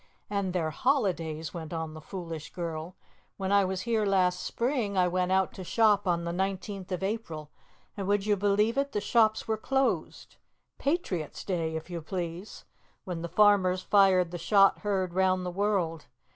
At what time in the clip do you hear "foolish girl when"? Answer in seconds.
2.01-3.51